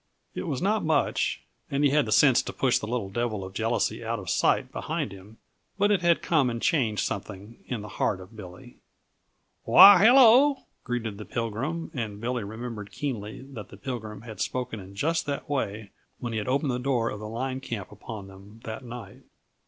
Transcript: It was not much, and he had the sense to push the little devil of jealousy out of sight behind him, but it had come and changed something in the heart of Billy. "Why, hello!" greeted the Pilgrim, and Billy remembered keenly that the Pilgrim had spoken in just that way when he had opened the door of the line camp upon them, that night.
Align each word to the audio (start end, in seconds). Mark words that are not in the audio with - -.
It 0.33 0.47
was 0.47 0.63
not 0.63 0.83
much, 0.83 1.43
and 1.69 1.83
he 1.83 1.91
had 1.91 2.05
the 2.07 2.11
sense 2.11 2.41
to 2.41 2.51
push 2.53 2.79
the 2.79 2.87
little 2.87 3.11
devil 3.11 3.43
of 3.45 3.53
jealousy 3.53 4.03
out 4.03 4.17
of 4.17 4.31
sight 4.31 4.71
behind 4.71 5.11
him, 5.11 5.37
but 5.77 5.91
it 5.91 6.01
had 6.01 6.23
come 6.23 6.49
and 6.49 6.59
changed 6.59 7.05
something 7.05 7.63
in 7.67 7.83
the 7.83 7.87
heart 7.99 8.19
of 8.19 8.35
Billy. 8.35 8.77
"Why, 9.63 10.03
hello!" 10.03 10.63
greeted 10.83 11.19
the 11.19 11.25
Pilgrim, 11.25 11.91
and 11.93 12.19
Billy 12.19 12.43
remembered 12.43 12.91
keenly 12.91 13.43
that 13.53 13.69
the 13.69 13.77
Pilgrim 13.77 14.21
had 14.23 14.41
spoken 14.41 14.79
in 14.79 14.95
just 14.95 15.27
that 15.27 15.47
way 15.47 15.91
when 16.17 16.33
he 16.33 16.39
had 16.39 16.47
opened 16.47 16.71
the 16.71 16.79
door 16.79 17.11
of 17.11 17.19
the 17.19 17.29
line 17.29 17.59
camp 17.61 17.91
upon 17.91 18.25
them, 18.27 18.61
that 18.63 18.83
night. 18.83 19.21